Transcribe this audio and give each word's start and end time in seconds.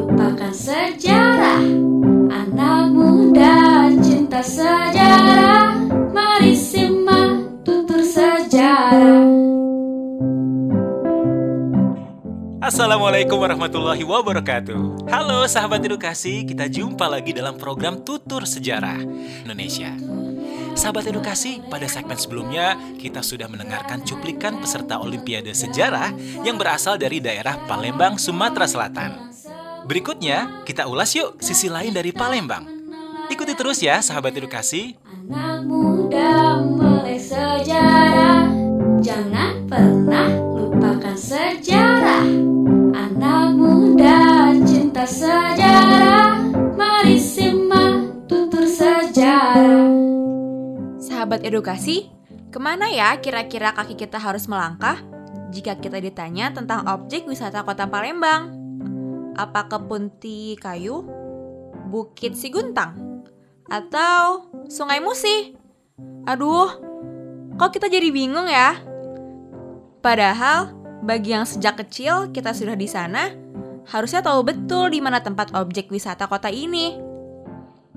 lupakan 0.00 0.54
sejarah 0.56 1.60
Anak 2.32 2.96
muda 2.96 3.90
cinta 4.00 4.40
sejarah. 4.40 5.76
Mari 6.12 6.56
simak 6.56 7.60
tutur 7.60 8.00
sejarah. 8.00 9.28
Assalamualaikum 12.60 13.36
warahmatullahi 13.40 14.00
wabarakatuh. 14.06 15.10
Halo 15.10 15.44
sahabat 15.50 15.82
edukasi, 15.84 16.46
kita 16.46 16.70
jumpa 16.70 17.10
lagi 17.10 17.34
dalam 17.34 17.58
program 17.58 18.00
Tutur 18.06 18.46
Sejarah 18.46 19.00
Indonesia. 19.42 19.90
Sahabat 20.78 21.10
edukasi, 21.10 21.58
pada 21.66 21.90
segmen 21.90 22.14
sebelumnya 22.14 22.78
kita 22.94 23.26
sudah 23.26 23.50
mendengarkan 23.50 24.06
cuplikan 24.06 24.62
peserta 24.62 25.02
Olimpiade 25.02 25.50
Sejarah 25.50 26.14
yang 26.46 26.56
berasal 26.56 26.94
dari 26.94 27.18
daerah 27.18 27.58
Palembang, 27.66 28.20
Sumatera 28.22 28.70
Selatan. 28.70 29.29
Berikutnya, 29.84 30.64
kita 30.68 30.86
ulas 30.86 31.12
yuk 31.16 31.40
sisi 31.40 31.70
lain 31.70 31.94
dari 31.94 32.12
Palembang. 32.12 32.66
Ikuti 33.30 33.54
terus 33.54 33.78
ya 33.78 34.02
sahabat 34.02 34.34
edukasi. 34.34 34.98
Anak 35.06 35.62
muda 35.62 36.58
melek 36.66 37.22
sejarah 37.22 38.50
Jangan 38.98 39.70
pernah 39.70 40.26
lupakan 40.58 41.14
sejarah 41.14 42.26
Anak 42.90 43.54
muda 43.54 44.50
cinta 44.66 45.06
sejarah 45.06 46.42
Mari 46.74 47.14
simak 47.22 48.26
tutur 48.26 48.66
sejarah 48.66 49.86
Sahabat 50.98 51.46
edukasi, 51.46 52.10
ke 52.50 52.58
mana 52.58 52.90
ya 52.90 53.14
kira-kira 53.22 53.70
kaki 53.70 53.94
kita 53.94 54.18
harus 54.18 54.50
melangkah 54.50 54.98
jika 55.54 55.78
kita 55.78 56.02
ditanya 56.02 56.50
tentang 56.50 56.82
objek 56.90 57.26
wisata 57.30 57.62
kota 57.62 57.86
Palembang? 57.86 58.59
Apa 59.38 59.70
kebun 59.70 60.10
ti 60.18 60.58
kayu? 60.58 61.06
Bukit 61.90 62.34
Siguntang? 62.34 63.22
Atau 63.70 64.50
Sungai 64.66 64.98
Musi? 64.98 65.54
Aduh, 66.26 66.70
kok 67.54 67.70
kita 67.70 67.86
jadi 67.86 68.10
bingung 68.10 68.50
ya? 68.50 68.78
Padahal, 70.00 70.74
bagi 71.04 71.36
yang 71.36 71.44
sejak 71.44 71.78
kecil 71.86 72.34
kita 72.34 72.50
sudah 72.56 72.74
di 72.74 72.88
sana, 72.90 73.30
harusnya 73.88 74.24
tahu 74.24 74.42
betul 74.42 74.90
di 74.90 74.98
mana 74.98 75.22
tempat 75.22 75.54
objek 75.54 75.92
wisata 75.92 76.26
kota 76.26 76.50
ini. 76.50 76.98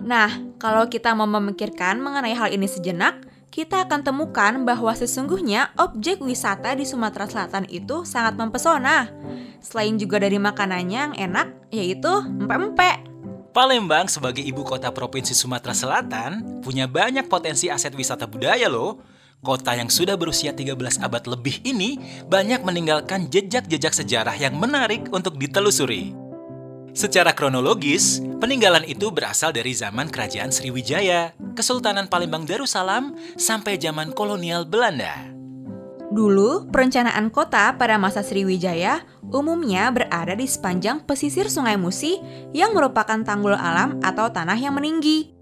Nah, 0.00 0.56
kalau 0.56 0.88
kita 0.88 1.12
mau 1.12 1.28
memikirkan 1.28 2.00
mengenai 2.00 2.34
hal 2.34 2.50
ini 2.50 2.66
sejenak, 2.66 3.29
kita 3.50 3.82
akan 3.82 4.06
temukan 4.06 4.62
bahwa 4.62 4.94
sesungguhnya 4.94 5.74
objek 5.74 6.22
wisata 6.22 6.70
di 6.78 6.86
Sumatera 6.86 7.26
Selatan 7.26 7.66
itu 7.66 8.06
sangat 8.06 8.38
mempesona. 8.38 9.10
Selain 9.58 9.98
juga 9.98 10.22
dari 10.22 10.38
makanannya 10.38 11.00
yang 11.10 11.14
enak, 11.18 11.48
yaitu 11.74 12.10
empek-empek. 12.40 13.10
Palembang 13.50 14.06
sebagai 14.06 14.46
ibu 14.46 14.62
kota 14.62 14.94
provinsi 14.94 15.34
Sumatera 15.34 15.74
Selatan 15.74 16.62
punya 16.62 16.86
banyak 16.86 17.26
potensi 17.26 17.66
aset 17.66 17.90
wisata 17.98 18.30
budaya 18.30 18.70
loh. 18.70 19.02
Kota 19.42 19.74
yang 19.74 19.90
sudah 19.90 20.14
berusia 20.14 20.54
13 20.54 21.02
abad 21.02 21.22
lebih 21.26 21.58
ini 21.66 21.98
banyak 22.30 22.62
meninggalkan 22.62 23.26
jejak-jejak 23.26 23.90
sejarah 23.90 24.36
yang 24.38 24.54
menarik 24.54 25.10
untuk 25.10 25.40
ditelusuri. 25.40 26.19
Secara 26.90 27.30
kronologis, 27.30 28.18
peninggalan 28.42 28.82
itu 28.82 29.14
berasal 29.14 29.54
dari 29.54 29.70
zaman 29.70 30.10
Kerajaan 30.10 30.50
Sriwijaya, 30.50 31.30
Kesultanan 31.54 32.10
Palembang 32.10 32.42
Darussalam, 32.42 33.14
sampai 33.38 33.78
zaman 33.78 34.10
kolonial 34.10 34.66
Belanda. 34.66 35.30
Dulu, 36.10 36.66
perencanaan 36.74 37.30
kota 37.30 37.78
pada 37.78 37.94
masa 37.94 38.26
Sriwijaya 38.26 39.06
umumnya 39.30 39.86
berada 39.94 40.34
di 40.34 40.42
sepanjang 40.50 41.06
pesisir 41.06 41.46
Sungai 41.46 41.78
Musi 41.78 42.18
yang 42.50 42.74
merupakan 42.74 43.22
tanggul 43.22 43.54
alam 43.54 44.02
atau 44.02 44.26
tanah 44.26 44.58
yang 44.58 44.74
meninggi. 44.74 45.39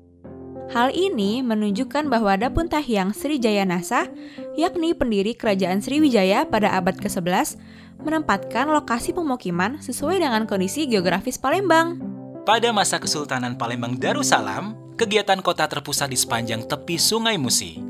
Hal 0.69 0.93
ini 0.93 1.41
menunjukkan 1.41 2.13
bahwa 2.13 2.37
Dapun 2.37 2.69
Tahyang 2.69 3.17
Srijaya 3.17 3.65
Nasa, 3.65 4.13
yakni 4.53 4.93
pendiri 4.93 5.33
kerajaan 5.33 5.81
Sriwijaya 5.81 6.45
pada 6.45 6.77
abad 6.77 6.93
ke-11, 7.01 7.57
menempatkan 8.05 8.69
lokasi 8.69 9.17
pemukiman 9.17 9.81
sesuai 9.81 10.21
dengan 10.21 10.45
kondisi 10.45 10.85
geografis 10.85 11.41
Palembang. 11.41 11.97
Pada 12.45 12.69
masa 12.77 13.01
Kesultanan 13.01 13.57
Palembang 13.57 13.97
Darussalam, 13.97 14.77
kegiatan 15.01 15.41
kota 15.41 15.65
terpusat 15.65 16.13
di 16.13 16.21
sepanjang 16.21 16.69
tepi 16.69 17.01
Sungai 17.01 17.41
Musi. 17.41 17.81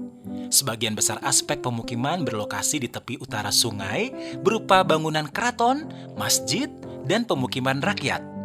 Sebagian 0.48 0.94
besar 0.94 1.18
aspek 1.26 1.58
pemukiman 1.58 2.22
berlokasi 2.22 2.78
di 2.78 2.88
tepi 2.88 3.18
utara 3.18 3.50
sungai 3.50 4.14
berupa 4.38 4.86
bangunan 4.86 5.26
keraton, 5.26 5.90
masjid, 6.14 6.70
dan 7.04 7.26
pemukiman 7.26 7.82
rakyat. 7.82 8.37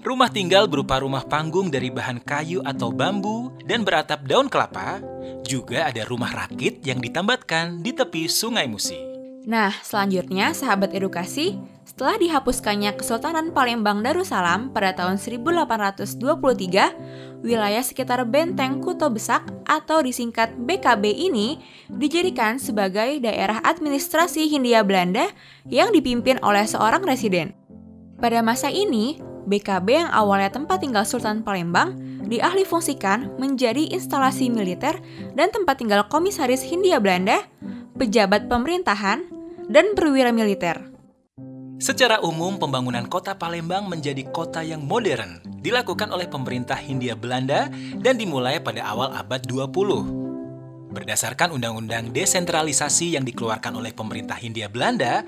Rumah 0.00 0.32
tinggal 0.32 0.64
berupa 0.64 1.04
rumah 1.04 1.20
panggung 1.28 1.68
dari 1.68 1.92
bahan 1.92 2.24
kayu 2.24 2.64
atau 2.64 2.88
bambu 2.88 3.52
dan 3.68 3.84
beratap 3.84 4.24
daun 4.24 4.48
kelapa. 4.48 4.96
Juga 5.44 5.92
ada 5.92 6.08
rumah 6.08 6.32
rakit 6.32 6.80
yang 6.88 7.04
ditambatkan 7.04 7.84
di 7.84 7.92
tepi 7.92 8.24
Sungai 8.24 8.64
Musi. 8.64 8.96
Nah, 9.44 9.68
selanjutnya 9.84 10.56
sahabat 10.56 10.96
edukasi, 10.96 11.60
setelah 11.84 12.16
dihapuskannya 12.16 12.96
Kesultanan 12.96 13.52
Palembang 13.52 14.00
Darussalam 14.00 14.72
pada 14.72 14.96
tahun 14.96 15.20
1823, 15.20 17.44
wilayah 17.44 17.84
sekitar 17.84 18.24
Benteng 18.24 18.80
Kuto 18.80 19.12
Besak 19.12 19.52
atau 19.68 20.00
disingkat 20.00 20.56
BKB 20.64 21.12
ini 21.12 21.60
dijadikan 21.92 22.56
sebagai 22.56 23.20
daerah 23.20 23.60
administrasi 23.64 24.48
Hindia 24.48 24.80
Belanda 24.80 25.28
yang 25.68 25.92
dipimpin 25.92 26.40
oleh 26.40 26.64
seorang 26.64 27.04
residen. 27.04 27.52
Pada 28.20 28.44
masa 28.44 28.68
ini, 28.68 29.29
BKB 29.50 30.06
yang 30.06 30.10
awalnya 30.14 30.54
tempat 30.54 30.78
tinggal 30.78 31.02
Sultan 31.02 31.42
Palembang 31.42 31.98
diahli 32.30 32.62
fungsikan 32.62 33.34
menjadi 33.42 33.90
instalasi 33.90 34.46
militer 34.46 35.02
dan 35.34 35.50
tempat 35.50 35.82
tinggal 35.82 36.06
komisaris 36.06 36.62
Hindia 36.62 37.02
Belanda, 37.02 37.42
pejabat 37.98 38.46
pemerintahan, 38.46 39.26
dan 39.66 39.98
perwira 39.98 40.30
militer. 40.30 40.78
Secara 41.80 42.20
umum, 42.20 42.60
pembangunan 42.60 43.08
kota 43.08 43.34
Palembang 43.34 43.88
menjadi 43.88 44.28
kota 44.28 44.60
yang 44.60 44.84
modern 44.84 45.40
dilakukan 45.64 46.12
oleh 46.12 46.28
pemerintah 46.28 46.76
Hindia 46.76 47.16
Belanda 47.16 47.72
dan 47.98 48.20
dimulai 48.20 48.60
pada 48.60 48.84
awal 48.84 49.16
abad 49.16 49.40
20. 49.48 50.92
Berdasarkan 50.92 51.56
undang-undang 51.56 52.12
desentralisasi 52.12 53.16
yang 53.16 53.24
dikeluarkan 53.24 53.80
oleh 53.80 53.96
pemerintah 53.96 54.36
Hindia 54.36 54.68
Belanda, 54.68 55.24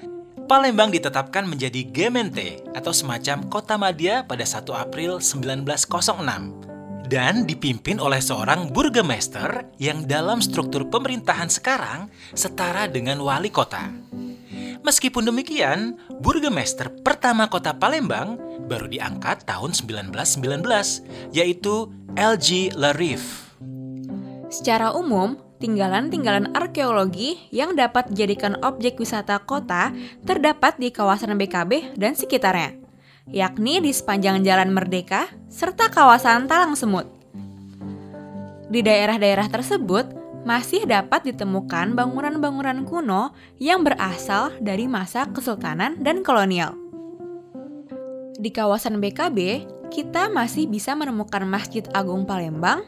Palembang 0.52 0.92
ditetapkan 0.92 1.48
menjadi 1.48 1.80
Gemeente 1.88 2.60
atau 2.76 2.92
semacam 2.92 3.48
kota 3.48 3.80
madya 3.80 4.20
pada 4.28 4.44
1 4.44 4.68
April 4.84 5.16
1906 5.16 7.08
dan 7.08 7.48
dipimpin 7.48 7.96
oleh 7.96 8.20
seorang 8.20 8.68
burgemeester 8.68 9.64
yang 9.80 10.04
dalam 10.04 10.44
struktur 10.44 10.84
pemerintahan 10.92 11.48
sekarang 11.48 12.12
setara 12.36 12.84
dengan 12.84 13.24
wali 13.24 13.48
kota. 13.48 13.96
Meskipun 14.84 15.24
demikian, 15.24 15.96
burgemeester 16.20 16.92
pertama 17.00 17.48
kota 17.48 17.72
Palembang 17.72 18.36
baru 18.68 18.92
diangkat 18.92 19.48
tahun 19.48 19.72
1919, 19.72 21.32
yaitu 21.32 21.88
LG 22.12 22.76
Larif. 22.76 23.56
Secara 24.52 24.92
umum, 24.92 25.32
tinggalan-tinggalan 25.62 26.50
arkeologi 26.58 27.38
yang 27.54 27.78
dapat 27.78 28.10
dijadikan 28.10 28.58
objek 28.66 28.98
wisata 28.98 29.38
kota 29.38 29.94
terdapat 30.26 30.74
di 30.82 30.90
kawasan 30.90 31.38
BKB 31.38 31.94
dan 31.94 32.18
sekitarnya, 32.18 32.74
yakni 33.30 33.78
di 33.78 33.94
sepanjang 33.94 34.42
Jalan 34.42 34.74
Merdeka 34.74 35.30
serta 35.46 35.86
kawasan 35.86 36.50
Talang 36.50 36.74
Semut. 36.74 37.06
Di 38.66 38.82
daerah-daerah 38.82 39.46
tersebut 39.46 40.10
masih 40.42 40.82
dapat 40.90 41.30
ditemukan 41.30 41.94
bangunan-bangunan 41.94 42.82
kuno 42.82 43.30
yang 43.62 43.86
berasal 43.86 44.50
dari 44.58 44.90
masa 44.90 45.30
kesultanan 45.30 46.02
dan 46.02 46.26
kolonial. 46.26 46.74
Di 48.42 48.50
kawasan 48.50 48.98
BKB, 48.98 49.38
kita 49.92 50.32
masih 50.32 50.66
bisa 50.66 50.96
menemukan 50.98 51.46
Masjid 51.46 51.86
Agung 51.94 52.26
Palembang, 52.26 52.82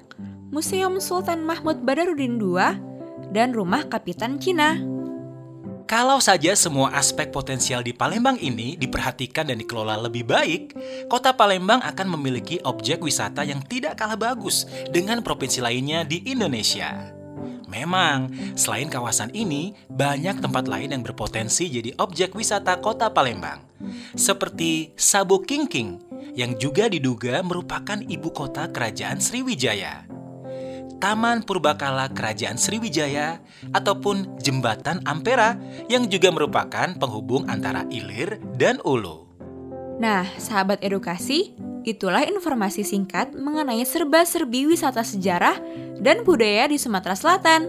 Museum 0.54 1.02
Sultan 1.02 1.42
Mahmud 1.42 1.82
Badarudin 1.82 2.38
II, 2.38 2.62
dan 3.34 3.50
Rumah 3.50 3.90
Kapitan 3.90 4.38
Cina. 4.38 4.78
Kalau 5.90 6.22
saja 6.22 6.54
semua 6.54 6.94
aspek 6.94 7.34
potensial 7.34 7.82
di 7.82 7.90
Palembang 7.90 8.38
ini 8.38 8.78
diperhatikan 8.78 9.50
dan 9.50 9.58
dikelola 9.58 9.98
lebih 10.06 10.22
baik, 10.22 10.78
kota 11.10 11.34
Palembang 11.34 11.82
akan 11.82 12.06
memiliki 12.14 12.62
objek 12.62 13.02
wisata 13.02 13.42
yang 13.42 13.66
tidak 13.66 13.98
kalah 13.98 14.14
bagus 14.14 14.62
dengan 14.94 15.26
provinsi 15.26 15.58
lainnya 15.58 16.06
di 16.06 16.22
Indonesia. 16.22 17.10
Memang, 17.66 18.30
selain 18.54 18.86
kawasan 18.86 19.34
ini, 19.34 19.74
banyak 19.90 20.38
tempat 20.38 20.70
lain 20.70 20.94
yang 20.94 21.02
berpotensi 21.02 21.66
jadi 21.66 21.98
objek 21.98 22.30
wisata 22.30 22.78
kota 22.78 23.10
Palembang. 23.10 23.58
Seperti 24.14 24.94
Sabo 24.94 25.42
Kingking, 25.42 25.98
yang 26.38 26.54
juga 26.62 26.86
diduga 26.86 27.42
merupakan 27.42 27.98
ibu 28.06 28.30
kota 28.30 28.70
kerajaan 28.70 29.18
Sriwijaya. 29.18 30.23
Taman 31.04 31.44
Purbakala 31.44 32.08
Kerajaan 32.16 32.56
Sriwijaya, 32.56 33.36
ataupun 33.76 34.40
Jembatan 34.40 35.04
Ampera 35.04 35.52
yang 35.92 36.08
juga 36.08 36.32
merupakan 36.32 36.96
penghubung 36.96 37.44
antara 37.44 37.84
Ilir 37.92 38.40
dan 38.56 38.80
Ulu. 38.80 39.28
Nah, 40.00 40.24
sahabat 40.40 40.80
edukasi, 40.80 41.52
itulah 41.84 42.24
informasi 42.24 42.88
singkat 42.88 43.36
mengenai 43.36 43.84
serba-serbi 43.84 44.64
wisata 44.64 45.04
sejarah 45.04 45.60
dan 46.00 46.24
budaya 46.24 46.72
di 46.72 46.80
Sumatera 46.80 47.12
Selatan. 47.12 47.68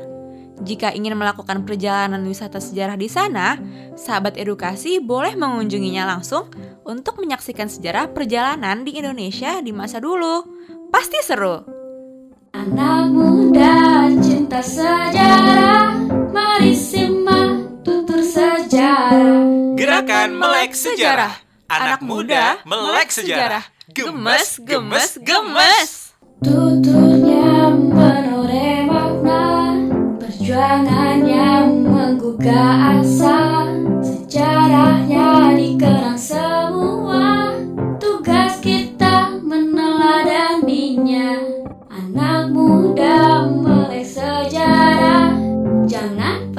Jika 0.64 0.96
ingin 0.96 1.20
melakukan 1.20 1.68
perjalanan 1.68 2.24
wisata 2.24 2.64
sejarah 2.64 2.96
di 2.96 3.12
sana, 3.12 3.60
sahabat 4.00 4.40
edukasi 4.40 5.04
boleh 5.04 5.36
mengunjunginya 5.36 6.08
langsung 6.08 6.48
untuk 6.88 7.20
menyaksikan 7.20 7.68
sejarah 7.68 8.16
perjalanan 8.16 8.88
di 8.88 8.96
Indonesia 8.96 9.60
di 9.60 9.76
masa 9.76 10.00
dulu. 10.00 10.48
Pasti 10.88 11.20
seru! 11.20 11.75
Anak 12.56 13.12
muda 13.12 14.08
cinta 14.24 14.64
sejarah, 14.64 16.00
mari 16.32 16.72
simak 16.72 17.84
tutur 17.84 18.24
sejarah. 18.24 19.76
Gerakan 19.76 20.40
Melek 20.40 20.72
Sejarah. 20.72 21.36
Anak 21.68 22.00
muda 22.00 22.64
melek 22.64 23.12
sejarah. 23.12 23.60
Gemes, 23.92 24.64
gemes, 24.64 25.20
gemes. 25.20 26.16
Tuturnya 26.40 27.76
menoreh 27.76 28.88
makna, 28.88 29.76
perjuangannya 30.24 31.68
menggugah 31.84 33.04
asa, 33.04 33.55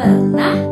sejarah, 0.07 0.15
jangan 0.15 0.31
pernah 0.31 0.47
lupakan 0.47 0.55
sejarah. 0.55 0.66